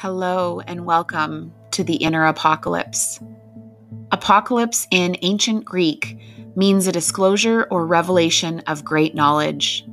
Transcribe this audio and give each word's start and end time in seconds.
Hello 0.00 0.60
and 0.60 0.84
welcome 0.84 1.54
to 1.70 1.82
the 1.82 1.94
inner 1.94 2.26
apocalypse. 2.26 3.18
Apocalypse 4.12 4.86
in 4.90 5.16
ancient 5.22 5.64
Greek 5.64 6.18
means 6.54 6.86
a 6.86 6.92
disclosure 6.92 7.66
or 7.70 7.86
revelation 7.86 8.60
of 8.66 8.84
great 8.84 9.14
knowledge. 9.14 9.86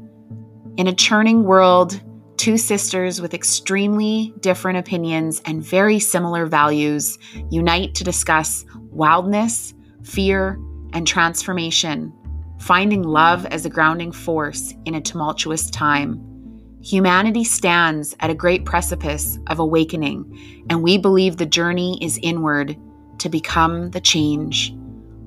In 0.76 0.88
a 0.88 0.94
churning 0.94 1.46
world, 1.46 2.02
two 2.36 2.58
sisters 2.58 3.22
with 3.22 3.34
extremely 3.34 4.34
different 4.42 4.78
opinions 4.78 5.42
and 5.46 5.64
very 5.64 6.00
similar 6.00 6.48
values 6.48 7.18
unite 7.50 7.96
to 7.96 8.04
discuss 8.04 8.66
wildness, 8.92 9.74
fear, 10.04 10.60
and 10.92 11.08
transformation, 11.08 12.12
finding 12.60 13.04
love 13.04 13.46
as 13.46 13.66
a 13.66 13.70
grounding 13.70 14.12
force 14.12 14.74
in 14.84 14.96
a 14.96 15.02
tumultuous 15.02 15.70
time. 15.70 16.33
Humanity 16.84 17.46
stands 17.46 18.14
at 18.20 18.30
a 18.30 18.36
great 18.36 18.66
precipice 18.66 19.40
of 19.48 19.60
awakening, 19.60 20.66
and 20.70 20.84
we 20.84 20.98
believe 20.98 21.38
the 21.38 21.46
journey 21.46 21.98
is 22.02 22.20
inward 22.22 22.78
to 23.20 23.30
become 23.30 23.92
the 23.92 24.02
change. 24.02 24.76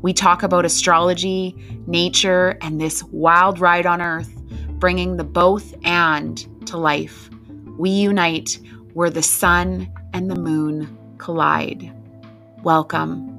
We 0.02 0.12
talk 0.12 0.42
about 0.42 0.66
astrology, 0.66 1.56
nature, 1.86 2.58
and 2.60 2.78
this 2.78 3.02
wild 3.04 3.58
ride 3.58 3.86
on 3.86 4.02
earth, 4.02 4.36
bringing 4.72 5.16
the 5.16 5.24
both 5.24 5.74
and 5.82 6.46
to 6.66 6.76
life. 6.76 7.30
We 7.78 7.88
unite 7.88 8.58
where 8.92 9.08
the 9.08 9.22
sun 9.22 9.90
and 10.12 10.30
the 10.30 10.36
moon 10.36 10.98
collide. 11.16 11.90
Welcome. 12.64 13.35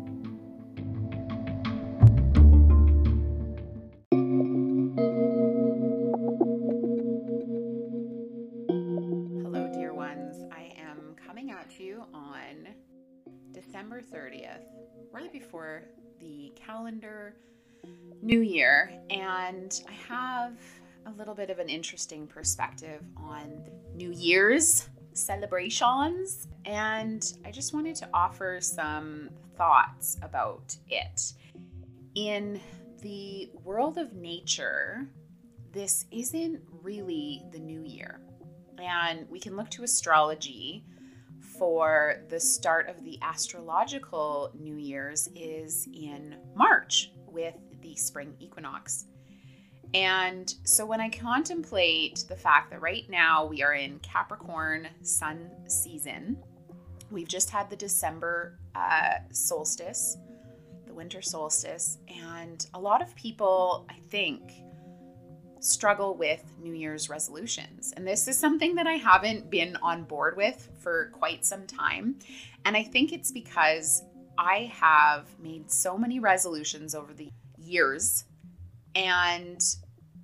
Interesting 21.77 22.25
perspective 22.25 23.03
on 23.15 23.61
New 23.93 24.11
Year's 24.11 24.89
celebrations, 25.13 26.47
and 26.65 27.23
I 27.45 27.51
just 27.51 27.71
wanted 27.71 27.95
to 27.97 28.09
offer 28.15 28.57
some 28.59 29.29
thoughts 29.57 30.17
about 30.23 30.75
it. 30.89 31.33
In 32.15 32.59
the 33.03 33.51
world 33.63 33.99
of 33.99 34.13
nature, 34.13 35.07
this 35.71 36.05
isn't 36.09 36.59
really 36.81 37.43
the 37.51 37.59
new 37.59 37.83
year. 37.83 38.21
And 38.79 39.29
we 39.29 39.39
can 39.39 39.55
look 39.55 39.69
to 39.71 39.83
astrology 39.83 40.83
for 41.59 42.23
the 42.29 42.39
start 42.39 42.89
of 42.89 43.03
the 43.03 43.19
astrological 43.21 44.49
New 44.59 44.77
Year's 44.77 45.29
is 45.35 45.87
in 45.93 46.37
March 46.55 47.11
with 47.27 47.53
the 47.81 47.95
spring 47.95 48.33
equinox. 48.39 49.05
And 49.93 50.53
so 50.63 50.85
when 50.85 50.99
I 50.99 51.09
contemplate 51.09 52.25
the 52.27 52.35
fact 52.35 52.71
that 52.71 52.81
right 52.81 53.09
now 53.09 53.45
we 53.45 53.63
are 53.63 53.73
in 53.73 53.99
Capricorn 53.99 54.87
sun 55.01 55.49
season, 55.67 56.37
we've 57.09 57.27
just 57.27 57.49
had 57.49 57.69
the 57.69 57.75
December 57.75 58.59
uh, 58.75 59.15
solstice, 59.31 60.17
the 60.85 60.93
winter 60.93 61.21
solstice, 61.21 61.99
and 62.07 62.67
a 62.73 62.79
lot 62.79 63.01
of 63.01 63.15
people, 63.15 63.85
I 63.89 63.95
think, 64.09 64.53
struggle 65.59 66.15
with 66.15 66.43
New 66.61 66.73
Year's 66.73 67.09
resolutions. 67.09 67.93
And 67.95 68.05
this 68.05 68.27
is 68.27 68.37
something 68.37 68.75
that 68.75 68.87
I 68.87 68.93
haven't 68.93 69.49
been 69.49 69.75
on 69.77 70.03
board 70.03 70.37
with 70.37 70.69
for 70.79 71.09
quite 71.13 71.45
some 71.45 71.65
time. 71.65 72.19
And 72.65 72.77
I 72.77 72.83
think 72.83 73.11
it's 73.11 73.31
because 73.31 74.03
I 74.37 74.71
have 74.73 75.27
made 75.39 75.71
so 75.71 75.97
many 75.97 76.19
resolutions 76.19 76.93
over 76.93 77.13
the 77.13 77.31
years 77.57 78.25
and 78.95 79.61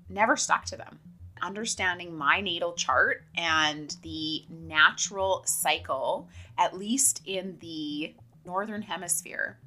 never 0.10 0.36
stuck 0.38 0.66
to 0.66 0.78
them. 0.78 1.00
Understanding 1.42 2.16
my 2.16 2.40
natal 2.40 2.74
chart 2.74 3.26
and 3.36 3.96
the 4.02 4.46
natural 4.50 5.44
cycle, 5.46 6.30
at 6.58 6.78
least 6.78 7.22
in 7.26 7.58
the 7.60 8.16
northern 8.46 8.82
hemisphere, 8.82 9.60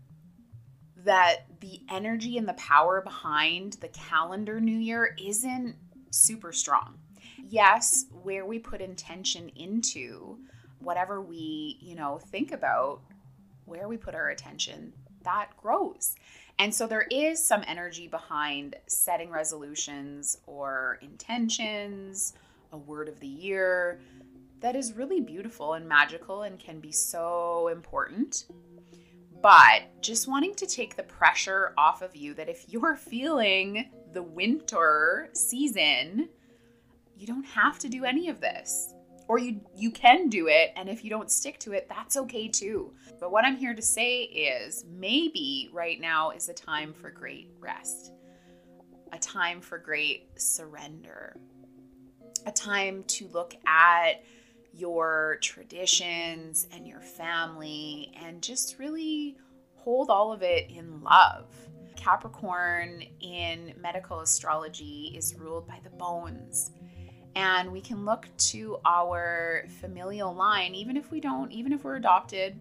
that 1.05 1.47
the 1.61 1.81
energy 1.91 2.39
and 2.39 2.49
the 2.49 2.55
power 2.55 3.01
behind 3.01 3.75
the 3.75 3.89
calendar 3.89 4.61
new 4.61 4.79
year 4.79 5.15
isn't 5.23 5.77
super 6.11 6.53
strong. 6.53 6.99
Yes, 7.49 8.07
where 8.23 8.47
we 8.47 8.59
put 8.59 8.81
intention 8.81 9.51
into 9.51 10.39
whatever 10.79 11.21
we, 11.21 11.79
you 11.81 11.95
know, 11.95 12.19
think 12.19 12.53
about, 12.53 13.01
where 13.67 13.89
we 13.89 13.97
put 13.97 14.15
our 14.15 14.31
attention, 14.31 14.93
that 15.27 15.51
grows. 15.61 16.17
And 16.59 16.75
so 16.75 16.87
there 16.87 17.07
is 17.11 17.45
some 17.45 17.63
energy 17.67 18.09
behind 18.09 18.77
setting 18.87 19.31
resolutions 19.31 20.39
or 20.47 20.99
intentions, 21.03 22.33
a 22.73 22.79
word 22.79 23.09
of 23.09 23.21
the 23.21 23.27
year 23.27 24.01
that 24.61 24.75
is 24.75 24.95
really 24.95 25.21
beautiful 25.21 25.75
and 25.75 25.87
magical 25.87 26.43
and 26.43 26.59
can 26.59 26.81
be 26.81 26.91
so 26.91 27.69
important 27.69 28.47
but 29.43 29.83
just 30.01 30.29
wanting 30.29 30.55
to 30.57 30.67
take 30.67 30.97
the 30.97 31.03
pressure 31.03 31.73
off 31.79 32.03
of 32.03 32.17
you 32.17 32.35
that 32.35 32.49
if 32.49 32.65
you're 32.69 32.97
feeling 32.97 33.89
the 34.13 34.23
winter 34.23 35.29
season, 35.35 36.29
you 37.17 37.27
don't 37.27 37.45
have 37.45 37.79
to 37.79 37.89
do 37.89 38.05
any 38.05 38.29
of 38.29 38.41
this. 38.41 38.95
Or 39.29 39.39
you 39.39 39.61
you 39.75 39.91
can 39.91 40.29
do 40.29 40.47
it 40.49 40.73
and 40.77 40.89
if 40.89 41.03
you 41.03 41.11
don't 41.11 41.31
stick 41.31 41.59
to 41.61 41.73
it, 41.73 41.89
that's 41.89 42.17
okay 42.17 42.49
too. 42.49 42.93
But 43.19 43.33
what 43.33 43.45
I'm 43.45 43.57
here 43.57 43.75
to 43.75 43.83
say 43.83 44.23
is 44.23 44.85
maybe 44.89 45.69
right 45.73 46.01
now 46.01 46.31
is 46.31 46.49
a 46.49 46.55
time 46.55 46.93
for 46.93 47.11
great 47.11 47.51
rest. 47.59 48.13
A 49.13 49.19
time 49.19 49.61
for 49.61 49.79
great 49.79 50.29
surrender. 50.41 51.37
A 52.47 52.53
time 52.53 53.05
to 53.09 53.29
look 53.29 53.57
at 53.67 54.23
your 54.73 55.39
traditions 55.41 56.69
and 56.73 56.87
your 56.87 57.01
family 57.01 58.13
and 58.23 58.43
just 58.43 58.79
really 58.79 59.37
hold 59.75 60.11
all 60.11 60.33
of 60.33 60.43
it 60.43 60.71
in 60.71 61.03
love. 61.03 61.47
Capricorn 61.97 63.03
in 63.21 63.73
medical 63.81 64.21
astrology 64.21 65.15
is 65.17 65.35
ruled 65.35 65.67
by 65.67 65.81
the 65.83 65.91
bones. 65.91 66.73
And 67.37 67.71
we 67.71 67.83
can 67.83 68.07
look 68.07 68.27
to 68.39 68.79
our 68.87 69.67
familial 69.81 70.35
line, 70.35 70.75
even 70.75 70.97
if 70.97 71.11
we 71.11 71.21
don't, 71.21 71.53
even 71.53 71.71
if 71.71 71.85
we're 71.85 71.97
adopted, 71.97 72.59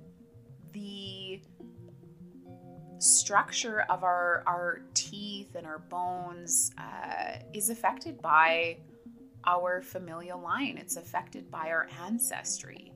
the 0.73 1.39
structure 2.99 3.85
of 3.89 4.03
our, 4.03 4.43
our 4.45 4.81
teeth 4.93 5.55
and 5.55 5.65
our 5.65 5.79
bones 5.79 6.71
uh, 6.77 7.37
is 7.53 7.69
affected 7.69 8.21
by 8.21 8.77
our 9.45 9.81
familial 9.81 10.41
line, 10.41 10.77
it's 10.77 10.97
affected 10.97 11.49
by 11.49 11.69
our 11.69 11.87
ancestry. 12.03 12.91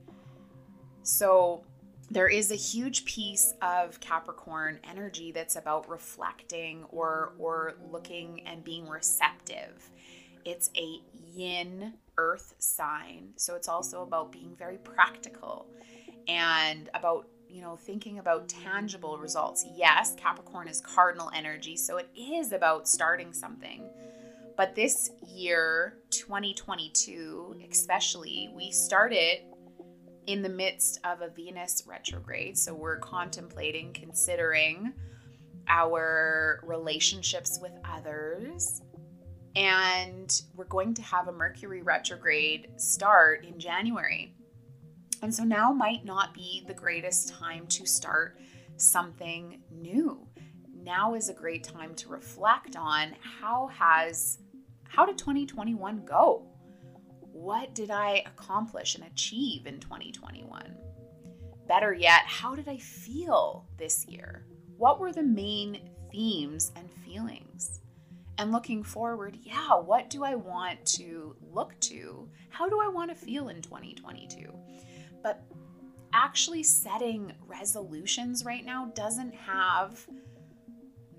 So, 1.02 1.64
there 2.12 2.28
is 2.28 2.50
a 2.50 2.56
huge 2.56 3.04
piece 3.04 3.54
of 3.62 4.00
Capricorn 4.00 4.80
energy 4.82 5.30
that's 5.30 5.54
about 5.54 5.88
reflecting 5.88 6.84
or 6.90 7.34
or 7.38 7.74
looking 7.90 8.44
and 8.48 8.64
being 8.64 8.88
receptive. 8.88 9.90
It's 10.44 10.70
a 10.76 11.00
yin 11.32 11.94
earth 12.18 12.54
sign. 12.58 13.30
So 13.36 13.54
it's 13.54 13.68
also 13.68 14.02
about 14.02 14.32
being 14.32 14.54
very 14.56 14.78
practical 14.78 15.66
and 16.28 16.88
about 16.94 17.28
you 17.48 17.60
know 17.60 17.76
thinking 17.76 18.18
about 18.18 18.48
tangible 18.48 19.18
results. 19.18 19.66
Yes, 19.76 20.14
Capricorn 20.16 20.68
is 20.68 20.80
cardinal 20.80 21.30
energy, 21.34 21.76
so 21.76 21.96
it 21.96 22.08
is 22.16 22.52
about 22.52 22.88
starting 22.88 23.32
something 23.32 23.88
but 24.60 24.74
this 24.74 25.10
year, 25.26 25.94
2022, 26.10 27.62
especially, 27.70 28.50
we 28.54 28.70
started 28.70 29.38
in 30.26 30.42
the 30.42 30.50
midst 30.50 31.00
of 31.02 31.22
a 31.22 31.30
Venus 31.30 31.84
retrograde. 31.86 32.58
So 32.58 32.74
we're 32.74 32.98
contemplating, 32.98 33.94
considering 33.94 34.92
our 35.66 36.60
relationships 36.62 37.58
with 37.62 37.72
others. 37.90 38.82
And 39.56 40.42
we're 40.54 40.64
going 40.64 40.94
to 40.94 41.02
have 41.02 41.28
a 41.28 41.32
Mercury 41.32 41.82
retrograde 41.82 42.68
start 42.76 43.44
in 43.44 43.58
January. 43.58 44.34
And 45.22 45.34
so 45.34 45.44
now 45.44 45.72
might 45.72 46.04
not 46.04 46.34
be 46.34 46.64
the 46.66 46.74
greatest 46.74 47.28
time 47.28 47.66
to 47.68 47.84
start 47.84 48.38
something 48.76 49.60
new. 49.70 50.26
Now 50.82 51.14
is 51.14 51.28
a 51.28 51.34
great 51.34 51.64
time 51.64 51.94
to 51.96 52.08
reflect 52.08 52.76
on 52.76 53.14
how 53.20 53.68
has 53.68 54.38
how 54.88 55.06
did 55.06 55.18
2021 55.18 56.04
go? 56.04 56.46
What 57.32 57.74
did 57.74 57.90
I 57.90 58.24
accomplish 58.26 58.96
and 58.96 59.04
achieve 59.04 59.66
in 59.66 59.78
2021? 59.78 60.74
Better 61.68 61.94
yet, 61.94 62.22
how 62.26 62.56
did 62.56 62.68
I 62.68 62.76
feel 62.78 63.68
this 63.78 64.04
year? 64.06 64.44
What 64.78 64.98
were 64.98 65.12
the 65.12 65.22
main 65.22 65.90
themes 66.10 66.72
and 66.74 66.90
feelings? 66.90 67.79
And 68.40 68.52
looking 68.52 68.82
forward, 68.82 69.36
yeah, 69.42 69.74
what 69.74 70.08
do 70.08 70.24
I 70.24 70.34
want 70.34 70.86
to 70.96 71.36
look 71.52 71.78
to? 71.80 72.26
How 72.48 72.70
do 72.70 72.80
I 72.80 72.88
want 72.88 73.10
to 73.10 73.14
feel 73.14 73.50
in 73.50 73.60
2022? 73.60 74.50
But 75.22 75.42
actually 76.14 76.62
setting 76.62 77.34
resolutions 77.46 78.42
right 78.46 78.64
now 78.64 78.92
doesn't 78.94 79.34
have 79.34 80.08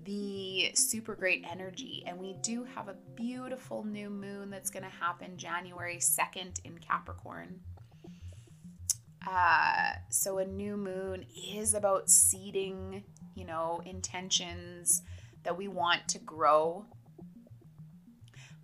the 0.04 0.72
super 0.74 1.14
great 1.14 1.44
energy. 1.48 2.02
And 2.08 2.18
we 2.18 2.34
do 2.42 2.64
have 2.74 2.88
a 2.88 2.96
beautiful 3.14 3.84
new 3.84 4.10
moon 4.10 4.50
that's 4.50 4.70
going 4.70 4.82
to 4.82 4.90
happen 4.90 5.36
January 5.36 5.98
2nd 5.98 6.60
in 6.64 6.76
Capricorn. 6.78 7.60
Uh, 9.30 9.92
so, 10.08 10.38
a 10.38 10.44
new 10.44 10.76
moon 10.76 11.24
is 11.54 11.74
about 11.74 12.10
seeding, 12.10 13.04
you 13.36 13.44
know, 13.44 13.80
intentions 13.86 15.02
that 15.44 15.56
we 15.56 15.68
want 15.68 16.08
to 16.08 16.18
grow. 16.18 16.84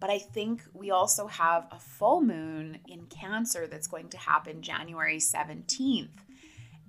But 0.00 0.11
I 0.11 0.19
think 0.19 0.62
we 0.73 0.91
also 0.91 1.27
have 1.27 1.67
a 1.71 1.79
full 1.79 2.21
moon 2.21 2.79
in 2.87 3.06
Cancer 3.06 3.67
that's 3.67 3.89
going 3.89 4.09
to 4.11 4.19
happen 4.19 4.62
January 4.62 5.19
17th. 5.19 6.09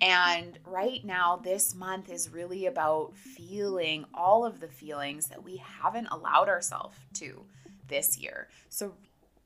And 0.01 0.57
right 0.65 1.03
now, 1.03 1.37
this 1.37 1.75
month 1.75 2.09
is 2.09 2.31
really 2.31 2.67
about 2.67 3.17
feeling 3.17 4.05
all 4.13 4.45
of 4.45 4.59
the 4.59 4.67
feelings 4.67 5.27
that 5.27 5.43
we 5.43 5.57
haven't 5.57 6.07
allowed 6.09 6.47
ourselves 6.47 6.95
to 7.15 7.43
this 7.87 8.17
year. 8.17 8.47
So, 8.69 8.93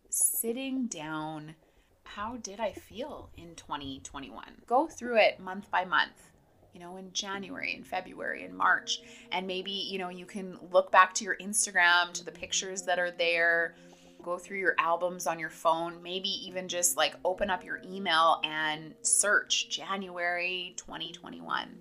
sitting 0.09 0.85
down, 0.85 1.55
how 2.03 2.37
did 2.37 2.59
I 2.59 2.73
feel 2.73 3.31
in 3.35 3.55
2021? 3.55 4.43
Go 4.67 4.87
through 4.87 5.17
it 5.17 5.39
month 5.39 5.71
by 5.71 5.85
month, 5.85 6.29
you 6.73 6.79
know, 6.79 6.97
in 6.97 7.11
January, 7.13 7.75
in 7.75 7.83
February, 7.83 8.43
in 8.43 8.55
March. 8.55 9.01
And 9.31 9.45
maybe, 9.45 9.71
you 9.71 9.99
know, 9.99 10.09
you 10.09 10.25
can 10.25 10.57
look 10.71 10.91
back 10.91 11.13
to 11.15 11.23
your 11.23 11.37
Instagram, 11.37 12.11
to 12.13 12.25
the 12.25 12.31
pictures 12.31 12.81
that 12.83 12.99
are 12.99 13.11
there 13.11 13.75
go 14.23 14.37
through 14.37 14.57
your 14.57 14.75
albums 14.79 15.27
on 15.27 15.37
your 15.37 15.49
phone, 15.49 16.01
maybe 16.01 16.29
even 16.47 16.67
just 16.67 16.97
like 16.97 17.15
open 17.23 17.49
up 17.49 17.63
your 17.63 17.81
email 17.85 18.39
and 18.43 18.95
search 19.01 19.69
January 19.69 20.73
2021 20.77 21.77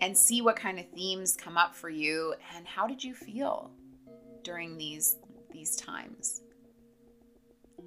and 0.00 0.16
see 0.16 0.40
what 0.40 0.56
kind 0.56 0.78
of 0.78 0.88
themes 0.90 1.36
come 1.36 1.58
up 1.58 1.74
for 1.74 1.90
you 1.90 2.34
and 2.56 2.66
how 2.66 2.86
did 2.86 3.02
you 3.02 3.14
feel 3.14 3.70
during 4.42 4.78
these 4.78 5.18
these 5.52 5.76
times. 5.76 6.40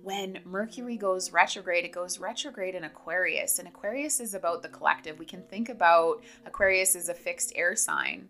When 0.06 0.38
Mercury 0.46 0.98
goes 0.98 1.32
retrograde, 1.32 1.84
it 1.84 1.92
goes 1.92 2.20
retrograde 2.20 2.76
in 2.76 2.84
Aquarius, 2.84 3.58
and 3.58 3.68
Aquarius 3.68 4.20
is 4.20 4.36
about 4.36 4.62
the 4.62 4.70
collective. 4.70 5.18
We 5.18 5.26
can 5.26 5.42
think 5.42 5.68
about 5.68 6.24
Aquarius 6.46 6.96
as 6.96 7.10
a 7.10 7.14
fixed 7.16 7.54
air 7.56 7.76
sign. 7.76 8.30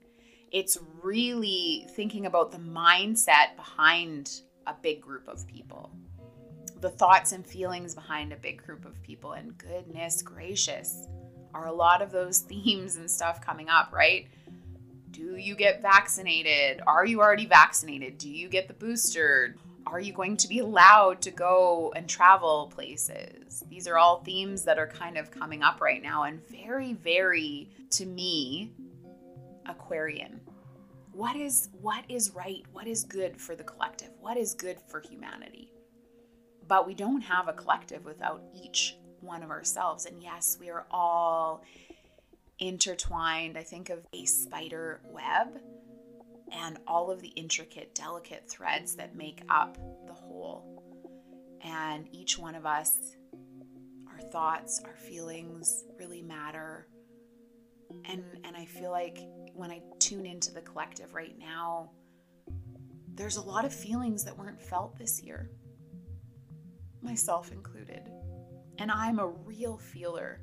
It's 0.53 0.77
really 1.03 1.85
thinking 1.89 2.27
about 2.27 2.53
the 2.53 2.59
mindset 2.59 3.57
behind 3.57 4.39
a 4.65 4.73
big 4.81 5.01
group 5.01 5.27
of 5.27 5.45
people, 5.47 5.91
the 6.79 6.91
thoughts 6.91 7.33
and 7.33 7.45
feelings 7.45 7.93
behind 7.93 8.31
a 8.31 8.37
big 8.37 8.63
group 8.63 8.85
of 8.85 9.03
people. 9.03 9.33
And 9.33 9.57
goodness 9.57 10.21
gracious, 10.21 11.09
are 11.53 11.67
a 11.67 11.73
lot 11.73 12.01
of 12.01 12.09
those 12.09 12.39
themes 12.49 12.95
and 12.95 13.11
stuff 13.11 13.41
coming 13.41 13.67
up, 13.67 13.91
right? 13.91 14.29
Do 15.11 15.35
you 15.35 15.55
get 15.55 15.81
vaccinated? 15.81 16.79
Are 16.87 17.05
you 17.05 17.19
already 17.19 17.47
vaccinated? 17.47 18.17
Do 18.17 18.29
you 18.29 18.47
get 18.47 18.69
the 18.69 18.73
booster? 18.73 19.57
Are 19.87 19.99
you 19.99 20.13
going 20.13 20.35
to 20.37 20.47
be 20.47 20.59
allowed 20.59 21.21
to 21.21 21.31
go 21.31 21.93
and 21.95 22.09
travel 22.09 22.71
places? 22.73 23.63
These 23.69 23.87
are 23.87 23.97
all 23.97 24.21
themes 24.23 24.63
that 24.63 24.79
are 24.79 24.87
kind 24.87 25.17
of 25.17 25.29
coming 25.29 25.61
up 25.61 25.79
right 25.79 26.01
now 26.01 26.23
and 26.23 26.41
very, 26.49 26.93
very, 26.93 27.69
to 27.91 28.05
me, 28.05 28.71
Aquarian. 29.67 30.41
What 31.11 31.35
is 31.35 31.69
what 31.81 32.03
is 32.09 32.35
right? 32.35 32.65
What 32.73 32.87
is 32.87 33.03
good 33.03 33.39
for 33.39 33.55
the 33.55 33.63
collective? 33.63 34.09
What 34.19 34.37
is 34.37 34.53
good 34.53 34.77
for 34.87 34.99
humanity? 34.99 35.71
But 36.67 36.85
we 36.85 36.93
don't 36.93 37.21
have 37.21 37.47
a 37.47 37.53
collective 37.53 38.03
without 38.03 38.41
each 38.53 38.97
one 39.21 39.43
of 39.43 39.49
ourselves. 39.49 40.05
And 40.05 40.21
yes 40.21 40.57
we 40.59 40.69
are 40.69 40.85
all 40.91 41.63
intertwined. 42.59 43.57
I 43.57 43.63
think 43.63 43.89
of 43.89 44.05
a 44.13 44.25
spider 44.25 44.99
web 45.09 45.61
and 46.55 46.77
all 46.87 47.11
of 47.11 47.21
the 47.21 47.27
intricate 47.29 47.93
delicate 47.93 48.49
threads 48.49 48.95
that 48.95 49.15
make 49.15 49.41
up 49.49 49.77
the 50.07 50.13
whole 50.13 50.81
and 51.63 52.07
each 52.11 52.37
one 52.37 52.55
of 52.55 52.65
us 52.65 53.15
our 54.11 54.21
thoughts 54.29 54.81
our 54.85 54.95
feelings 54.95 55.83
really 55.99 56.21
matter 56.21 56.87
and 58.05 58.23
and 58.43 58.55
I 58.55 58.65
feel 58.65 58.91
like 58.91 59.19
when 59.53 59.71
I 59.71 59.81
tune 59.99 60.25
into 60.25 60.51
the 60.53 60.61
collective 60.61 61.13
right 61.13 61.37
now, 61.37 61.91
there's 63.13 63.37
a 63.37 63.41
lot 63.41 63.65
of 63.65 63.73
feelings 63.73 64.23
that 64.25 64.37
weren't 64.37 64.61
felt 64.61 64.97
this 64.97 65.21
year, 65.21 65.49
myself 67.01 67.51
included. 67.51 68.09
And 68.77 68.91
I'm 68.91 69.19
a 69.19 69.27
real 69.27 69.77
feeler. 69.77 70.41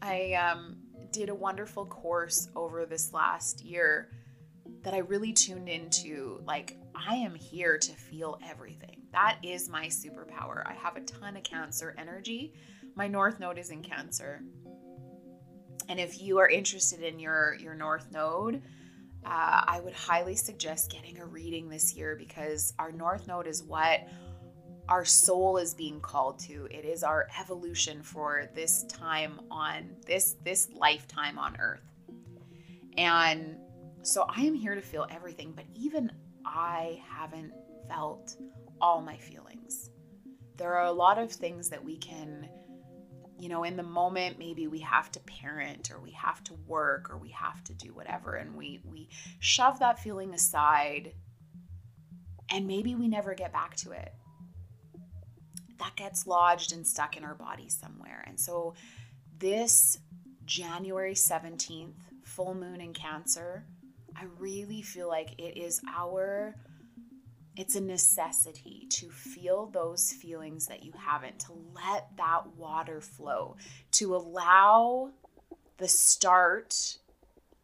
I 0.00 0.32
um, 0.32 0.78
did 1.12 1.28
a 1.28 1.34
wonderful 1.34 1.86
course 1.86 2.48
over 2.56 2.84
this 2.84 3.12
last 3.12 3.62
year 3.62 4.10
that 4.82 4.94
I 4.94 4.98
really 4.98 5.32
tuned 5.32 5.68
into. 5.68 6.40
Like, 6.46 6.76
I 6.94 7.14
am 7.14 7.34
here 7.34 7.78
to 7.78 7.92
feel 7.92 8.38
everything. 8.46 9.02
That 9.12 9.38
is 9.42 9.68
my 9.68 9.86
superpower. 9.86 10.62
I 10.66 10.74
have 10.74 10.96
a 10.96 11.00
ton 11.00 11.36
of 11.36 11.42
Cancer 11.42 11.94
energy. 11.98 12.54
My 12.94 13.08
North 13.08 13.40
Node 13.40 13.58
is 13.58 13.70
in 13.70 13.82
Cancer. 13.82 14.42
And 15.88 15.98
if 16.00 16.20
you 16.20 16.38
are 16.38 16.48
interested 16.48 17.02
in 17.02 17.18
your 17.18 17.56
your 17.60 17.74
North 17.74 18.10
Node, 18.12 18.62
uh, 19.24 19.64
I 19.66 19.80
would 19.82 19.94
highly 19.94 20.34
suggest 20.34 20.90
getting 20.90 21.18
a 21.18 21.26
reading 21.26 21.68
this 21.68 21.94
year 21.94 22.16
because 22.16 22.72
our 22.78 22.92
North 22.92 23.26
Node 23.26 23.46
is 23.46 23.62
what 23.62 24.00
our 24.88 25.04
soul 25.04 25.58
is 25.58 25.74
being 25.74 26.00
called 26.00 26.38
to. 26.40 26.66
It 26.70 26.84
is 26.84 27.02
our 27.02 27.28
evolution 27.40 28.02
for 28.02 28.48
this 28.54 28.84
time 28.84 29.40
on 29.50 29.90
this 30.06 30.36
this 30.44 30.68
lifetime 30.74 31.38
on 31.38 31.56
Earth. 31.58 31.82
And 32.96 33.56
so 34.02 34.26
I 34.28 34.42
am 34.42 34.54
here 34.54 34.74
to 34.74 34.80
feel 34.80 35.06
everything, 35.10 35.52
but 35.54 35.64
even 35.74 36.10
I 36.44 37.00
haven't 37.08 37.52
felt 37.88 38.36
all 38.80 39.00
my 39.00 39.16
feelings. 39.16 39.90
There 40.56 40.74
are 40.74 40.86
a 40.86 40.92
lot 40.92 41.18
of 41.18 41.30
things 41.30 41.68
that 41.70 41.84
we 41.84 41.96
can 41.96 42.48
you 43.38 43.48
know, 43.48 43.64
in 43.64 43.76
the 43.76 43.82
moment, 43.82 44.38
maybe 44.38 44.68
we 44.68 44.78
have 44.78 45.10
to 45.10 45.18
parent 45.20 45.90
or 45.90 45.98
we 45.98 46.12
have 46.12 46.44
to 46.44 46.54
work 46.68 47.10
or 47.10 47.18
we 47.18 47.30
have 47.30 47.64
to 47.64 47.74
do 47.74 47.92
whatever. 47.92 48.36
And 48.36 48.54
we, 48.54 48.80
we 48.84 49.08
shove 49.40 49.80
that 49.80 49.98
feeling 49.98 50.32
aside 50.32 51.12
and 52.52 52.68
maybe 52.68 52.94
we 52.94 53.08
never 53.08 53.34
get 53.34 53.52
back 53.52 53.74
to 53.78 53.90
it. 53.90 54.12
That 55.80 55.96
gets 55.96 56.24
lodged 56.24 56.72
and 56.72 56.86
stuck 56.86 57.16
in 57.16 57.24
our 57.24 57.34
body 57.34 57.68
somewhere. 57.68 58.22
And 58.28 58.38
so, 58.38 58.74
this 59.38 59.98
January 60.44 61.14
17th, 61.14 61.96
full 62.22 62.54
moon 62.54 62.80
in 62.80 62.92
Cancer, 62.92 63.64
I 64.16 64.24
really 64.38 64.82
feel 64.82 65.08
like 65.08 65.38
it 65.38 65.58
is 65.58 65.80
our 65.94 66.54
it's 67.56 67.76
a 67.76 67.80
necessity 67.80 68.86
to 68.88 69.10
feel 69.10 69.66
those 69.66 70.10
feelings 70.10 70.66
that 70.68 70.82
you 70.82 70.92
haven't, 70.96 71.38
to 71.40 71.52
let 71.74 72.08
that 72.16 72.46
water 72.56 73.00
flow, 73.00 73.56
to 73.92 74.16
allow 74.16 75.10
the 75.76 75.88
start 75.88 76.96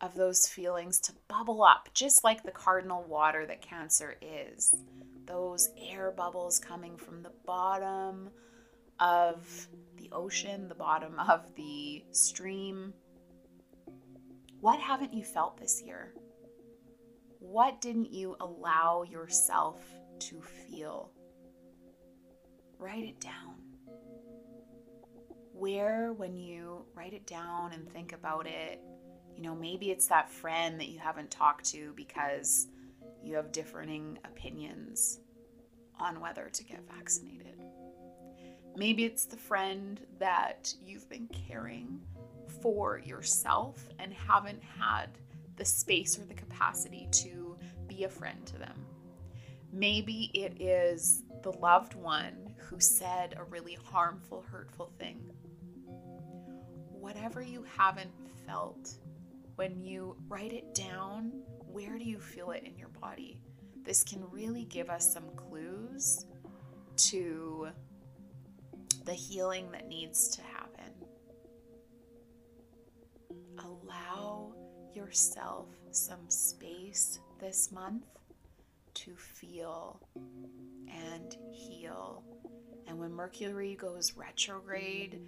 of 0.00 0.14
those 0.14 0.46
feelings 0.46 1.00
to 1.00 1.12
bubble 1.26 1.64
up, 1.64 1.88
just 1.94 2.22
like 2.22 2.42
the 2.42 2.50
cardinal 2.50 3.02
water 3.04 3.46
that 3.46 3.62
Cancer 3.62 4.16
is. 4.20 4.74
Those 5.24 5.70
air 5.78 6.10
bubbles 6.10 6.58
coming 6.58 6.96
from 6.96 7.22
the 7.22 7.32
bottom 7.46 8.30
of 9.00 9.68
the 9.96 10.10
ocean, 10.12 10.68
the 10.68 10.74
bottom 10.74 11.18
of 11.18 11.54
the 11.54 12.04
stream. 12.12 12.92
What 14.60 14.80
haven't 14.80 15.14
you 15.14 15.24
felt 15.24 15.58
this 15.58 15.82
year? 15.82 16.12
What 17.48 17.80
didn't 17.80 18.12
you 18.12 18.36
allow 18.40 19.04
yourself 19.04 19.82
to 20.18 20.42
feel? 20.42 21.10
Write 22.78 23.04
it 23.04 23.20
down. 23.20 23.54
Where, 25.54 26.12
when 26.12 26.36
you 26.36 26.84
write 26.94 27.14
it 27.14 27.26
down 27.26 27.72
and 27.72 27.90
think 27.90 28.12
about 28.12 28.46
it, 28.46 28.82
you 29.34 29.42
know, 29.42 29.54
maybe 29.54 29.90
it's 29.90 30.08
that 30.08 30.30
friend 30.30 30.78
that 30.78 30.90
you 30.90 30.98
haven't 30.98 31.30
talked 31.30 31.64
to 31.70 31.94
because 31.96 32.68
you 33.24 33.34
have 33.36 33.50
differing 33.50 34.18
opinions 34.26 35.20
on 35.98 36.20
whether 36.20 36.50
to 36.52 36.64
get 36.64 36.82
vaccinated. 36.86 37.62
Maybe 38.76 39.06
it's 39.06 39.24
the 39.24 39.38
friend 39.38 39.98
that 40.18 40.74
you've 40.84 41.08
been 41.08 41.30
caring 41.48 42.02
for 42.60 42.98
yourself 42.98 43.88
and 43.98 44.12
haven't 44.12 44.62
had 44.62 45.08
the 45.58 45.64
space 45.64 46.18
or 46.18 46.24
the 46.24 46.34
capacity 46.34 47.08
to 47.10 47.56
be 47.86 48.04
a 48.04 48.08
friend 48.08 48.46
to 48.46 48.58
them. 48.58 48.86
Maybe 49.72 50.30
it 50.32 50.60
is 50.62 51.24
the 51.42 51.52
loved 51.52 51.94
one 51.94 52.54
who 52.56 52.80
said 52.80 53.34
a 53.36 53.44
really 53.44 53.76
harmful, 53.84 54.44
hurtful 54.50 54.92
thing. 54.98 55.30
Whatever 56.90 57.42
you 57.42 57.64
haven't 57.76 58.12
felt, 58.46 58.94
when 59.56 59.82
you 59.82 60.16
write 60.28 60.52
it 60.52 60.74
down, 60.74 61.32
where 61.66 61.98
do 61.98 62.04
you 62.04 62.18
feel 62.18 62.52
it 62.52 62.62
in 62.64 62.78
your 62.78 62.88
body? 63.00 63.40
This 63.82 64.02
can 64.04 64.22
really 64.30 64.64
give 64.64 64.88
us 64.90 65.12
some 65.12 65.28
clues 65.36 66.26
to 66.96 67.68
the 69.04 69.14
healing 69.14 69.70
that 69.72 69.88
needs 69.88 70.28
to 70.28 70.42
happen. 70.42 70.57
Yourself 74.98 75.68
some 75.92 76.28
space 76.28 77.20
this 77.40 77.70
month 77.70 78.04
to 78.94 79.14
feel 79.14 80.00
and 80.88 81.36
heal. 81.52 82.24
And 82.88 82.98
when 82.98 83.12
Mercury 83.12 83.76
goes 83.76 84.16
retrograde, 84.16 85.20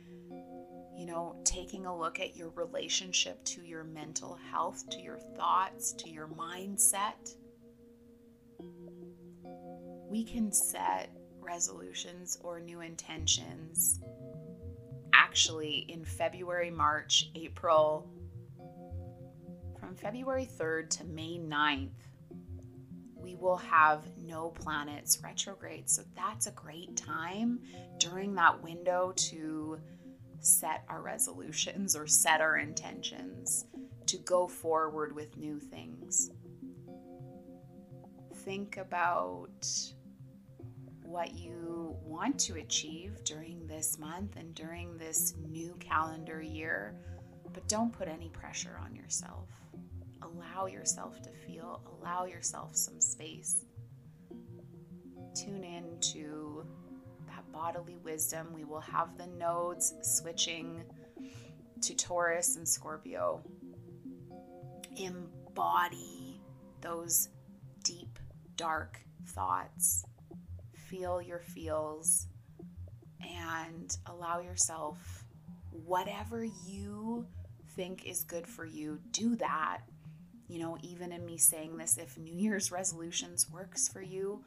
you 0.99 1.07
know, 1.07 1.41
taking 1.45 1.87
a 1.87 1.97
look 1.97 2.19
at 2.19 2.37
your 2.37 2.49
relationship 2.51 3.45
to 3.45 3.63
your 3.63 3.85
mental 3.85 4.37
health, 4.51 4.91
to 4.91 4.99
your 4.99 5.21
thoughts, 5.37 5.93
to 5.93 6.11
your 6.11 6.27
mindset, 6.27 7.37
we 10.09 10.25
can 10.25 10.51
set 10.51 11.11
resolutions 11.41 12.39
or 12.43 12.59
new 12.59 12.81
intentions 12.81 14.01
actually 15.15 15.87
in 15.89 16.05
February, 16.05 16.73
March, 16.73 17.31
April, 17.37 18.11
from 19.91 19.97
February 19.97 20.47
3rd 20.47 20.89
to 20.89 21.05
May 21.05 21.37
9th, 21.37 21.89
we 23.17 23.35
will 23.35 23.57
have 23.57 24.05
no 24.17 24.51
planets 24.51 25.19
retrograde. 25.21 25.91
So 25.91 26.03
that's 26.15 26.47
a 26.47 26.53
great 26.53 26.97
time 26.97 27.59
during 27.99 28.37
that 28.37 28.63
window 28.63 29.13
to 29.17 29.81
set 30.39 30.85
our 30.89 31.03
resolutions 31.03 31.97
or 31.97 32.07
set 32.07 32.41
our 32.41 32.59
intentions 32.59 33.67
to 34.07 34.19
go 34.19 34.47
forward 34.47 35.13
with 35.13 35.37
new 35.37 35.59
things. 35.59 36.31
Think 38.45 38.77
about 38.77 39.67
what 41.03 41.35
you 41.35 41.97
want 42.05 42.39
to 42.39 42.59
achieve 42.59 43.25
during 43.25 43.67
this 43.67 43.99
month 43.99 44.37
and 44.37 44.55
during 44.55 44.97
this 44.99 45.35
new 45.49 45.75
calendar 45.81 46.41
year, 46.41 46.95
but 47.53 47.69
don't 47.69 47.93
put 47.93 48.09
any 48.09 48.29
pressure 48.29 48.79
on 48.85 48.95
yourself. 48.95 49.49
Allow 50.23 50.67
yourself 50.67 51.21
to 51.23 51.31
feel, 51.31 51.81
allow 51.99 52.25
yourself 52.25 52.77
some 52.77 53.01
space. 53.01 53.65
Tune 55.35 55.65
in 55.65 55.99
to 56.13 56.67
that 57.27 57.51
bodily 57.53 57.97
wisdom. 57.97 58.49
We 58.53 58.65
will 58.65 58.81
have 58.81 59.17
the 59.17 59.27
nodes 59.27 59.95
switching 60.03 60.83
to 61.83 61.95
Taurus 61.95 62.57
and 62.57 62.69
Scorpio. 62.69 63.43
Embody 64.97 66.41
those 66.81 67.29
deep, 67.85 68.19
dark 68.57 69.01
thoughts 69.27 70.05
feel 70.75 71.23
your 71.23 71.39
feels 71.39 72.27
and 73.21 73.97
allow 74.07 74.41
yourself 74.41 75.25
whatever 75.71 76.45
you 76.67 77.27
think 77.77 78.07
is 78.07 78.25
good 78.25 78.47
for 78.47 78.65
you, 78.65 78.99
do 79.13 79.37
that. 79.37 79.81
You 80.49 80.59
know, 80.59 80.77
even 80.83 81.13
in 81.13 81.25
me 81.25 81.39
saying 81.39 81.77
this, 81.77 81.97
if 81.97 82.19
New 82.19 82.35
Year's 82.35 82.73
resolutions 82.73 83.49
works 83.51 83.89
for 83.89 84.03
you, 84.03 84.45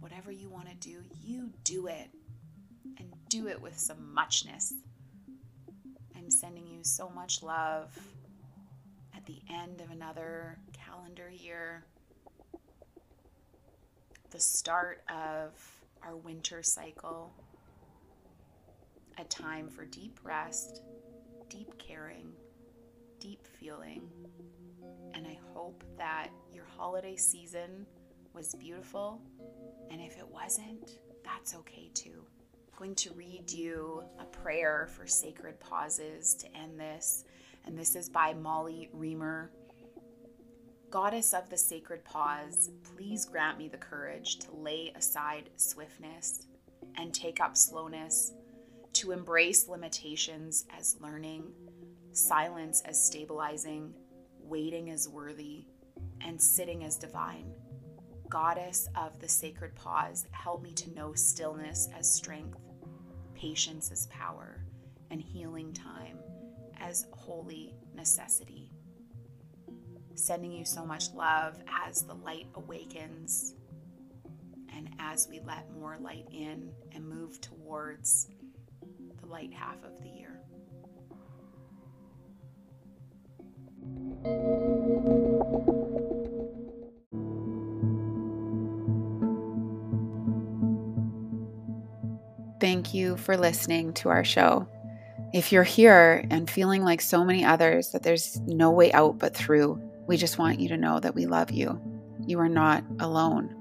whatever 0.00 0.32
you 0.32 0.48
want 0.48 0.68
to 0.68 0.74
do, 0.76 1.02
you 1.22 1.50
do 1.62 1.86
it 1.86 2.10
and 2.98 3.12
do 3.28 3.46
it 3.46 3.60
with 3.60 3.78
some 3.78 4.12
muchness. 4.12 4.74
I'm 6.16 6.30
sending 6.30 6.66
you 6.66 6.80
so 6.82 7.08
much 7.08 7.42
love 7.42 7.96
at 9.16 9.24
the 9.26 9.40
end 9.48 9.80
of 9.80 9.90
another 9.90 10.58
calendar 10.72 11.30
year 11.30 11.84
the 14.30 14.40
start 14.40 15.02
of 15.08 15.52
our 16.02 16.16
winter 16.16 16.62
cycle, 16.62 17.32
a 19.18 19.24
time 19.24 19.68
for 19.68 19.84
deep 19.84 20.20
rest, 20.22 20.82
deep 21.50 21.76
caring, 21.78 22.32
deep 23.18 23.46
feeling. 23.58 24.08
And 25.12 25.26
I 25.26 25.38
hope 25.52 25.84
that 25.98 26.28
your 26.54 26.64
holiday 26.64 27.16
season 27.16 27.84
was 28.32 28.54
beautiful. 28.54 29.20
And 29.90 30.00
if 30.00 30.16
it 30.16 30.26
wasn't, 30.26 30.98
that's 31.24 31.54
okay 31.56 31.90
too. 31.92 32.24
I'm 32.72 32.78
going 32.78 32.94
to 32.94 33.12
read 33.12 33.50
you 33.50 34.04
a 34.18 34.24
prayer 34.24 34.88
for 34.96 35.06
sacred 35.06 35.60
pauses 35.60 36.34
to 36.36 36.56
end 36.56 36.78
this. 36.80 37.24
And 37.66 37.76
this 37.76 37.96
is 37.96 38.08
by 38.08 38.32
Molly 38.32 38.88
Remer. 38.96 39.48
Goddess 40.88 41.34
of 41.34 41.50
the 41.50 41.58
sacred 41.58 42.04
pause, 42.04 42.70
please 42.96 43.24
grant 43.24 43.58
me 43.58 43.68
the 43.68 43.76
courage 43.76 44.38
to 44.38 44.54
lay 44.54 44.92
aside 44.96 45.50
swiftness 45.56 46.46
and 46.96 47.12
take 47.12 47.40
up 47.40 47.56
slowness, 47.56 48.32
to 49.00 49.12
embrace 49.12 49.66
limitations 49.66 50.66
as 50.78 50.96
learning, 51.00 51.44
silence 52.12 52.82
as 52.84 53.02
stabilizing, 53.02 53.94
waiting 54.42 54.90
as 54.90 55.08
worthy, 55.08 55.64
and 56.20 56.40
sitting 56.40 56.84
as 56.84 56.96
divine. 56.96 57.50
Goddess 58.28 58.88
of 58.94 59.18
the 59.18 59.28
sacred 59.28 59.74
pause, 59.74 60.26
help 60.32 60.62
me 60.62 60.72
to 60.74 60.94
know 60.94 61.14
stillness 61.14 61.88
as 61.98 62.12
strength, 62.12 62.58
patience 63.34 63.90
as 63.90 64.06
power, 64.08 64.64
and 65.10 65.20
healing 65.20 65.72
time 65.72 66.18
as 66.78 67.06
holy 67.12 67.74
necessity 67.94 68.70
sending 70.20 70.52
you 70.52 70.64
so 70.66 70.84
much 70.84 71.12
love 71.14 71.58
as 71.86 72.02
the 72.02 72.14
light 72.14 72.46
awakens 72.54 73.54
and 74.76 74.90
as 74.98 75.28
we 75.28 75.40
let 75.40 75.72
more 75.72 75.96
light 75.98 76.26
in 76.30 76.70
and 76.92 77.08
move 77.08 77.40
towards 77.40 78.28
light 79.30 79.52
half 79.52 79.76
of 79.84 80.02
the 80.02 80.08
year. 80.08 80.40
Thank 92.60 92.92
you 92.92 93.16
for 93.16 93.36
listening 93.36 93.94
to 93.94 94.08
our 94.08 94.24
show. 94.24 94.68
If 95.32 95.52
you're 95.52 95.62
here 95.62 96.26
and 96.30 96.50
feeling 96.50 96.82
like 96.82 97.00
so 97.00 97.24
many 97.24 97.44
others 97.44 97.92
that 97.92 98.02
there's 98.02 98.40
no 98.40 98.70
way 98.70 98.92
out 98.92 99.18
but 99.18 99.34
through, 99.34 99.80
we 100.06 100.16
just 100.16 100.38
want 100.38 100.58
you 100.58 100.68
to 100.68 100.76
know 100.76 100.98
that 100.98 101.14
we 101.14 101.26
love 101.26 101.52
you. 101.52 101.80
You 102.26 102.40
are 102.40 102.48
not 102.48 102.84
alone. 102.98 103.56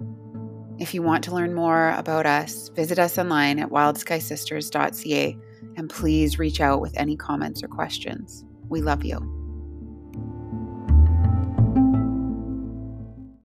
If 0.79 0.93
you 0.93 1.01
want 1.03 1.23
to 1.25 1.35
learn 1.35 1.53
more 1.53 1.91
about 1.91 2.25
us, 2.25 2.69
visit 2.69 2.97
us 2.97 3.17
online 3.17 3.59
at 3.59 3.69
wildskysisters.ca 3.69 5.37
and 5.79 5.89
please 5.89 6.37
reach 6.37 6.59
out 6.59 6.81
with 6.81 6.93
any 6.97 7.15
comments 7.15 7.63
or 7.63 7.69
questions. 7.69 8.43
We 8.67 8.81
love 8.81 9.05
you. 9.05 9.38